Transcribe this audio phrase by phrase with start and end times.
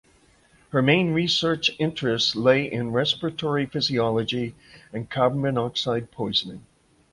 [0.71, 4.55] Her main research interests lay in respiratory physiology
[4.91, 6.65] and carbon monoxide poisoning.